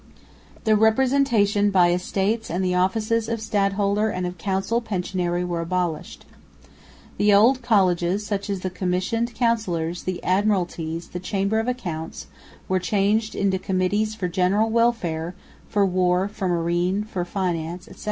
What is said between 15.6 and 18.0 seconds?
for War, for Marine, for Finance, etc.